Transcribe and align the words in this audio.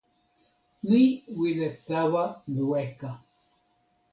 mi 0.87 1.03
wile 1.37 1.67
tawa 1.87 2.23
weka. 2.71 3.09